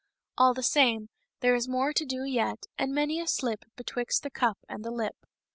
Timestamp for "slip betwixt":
3.27-4.23